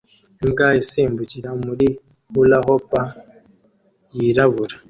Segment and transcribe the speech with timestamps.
[0.43, 1.87] imbwa isimbukira muri
[2.31, 2.91] hulahoop
[4.15, 4.75] yirabura